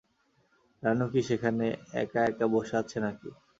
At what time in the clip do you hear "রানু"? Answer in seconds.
0.83-1.05